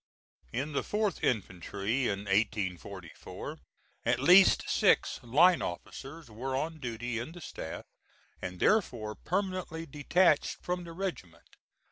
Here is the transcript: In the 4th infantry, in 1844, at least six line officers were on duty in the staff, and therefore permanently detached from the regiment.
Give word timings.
In 0.51 0.73
the 0.73 0.81
4th 0.81 1.21
infantry, 1.23 2.07
in 2.07 2.21
1844, 2.21 3.59
at 4.03 4.19
least 4.19 4.67
six 4.67 5.19
line 5.21 5.61
officers 5.61 6.27
were 6.27 6.55
on 6.55 6.79
duty 6.79 7.19
in 7.19 7.33
the 7.33 7.39
staff, 7.39 7.85
and 8.41 8.59
therefore 8.59 9.13
permanently 9.13 9.85
detached 9.85 10.57
from 10.59 10.85
the 10.85 10.93
regiment. 10.93 11.49